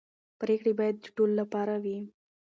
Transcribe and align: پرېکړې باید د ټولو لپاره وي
پرېکړې 0.41 0.71
باید 0.79 0.95
د 0.99 1.05
ټولو 1.15 1.33
لپاره 1.41 1.73
وي 1.83 1.97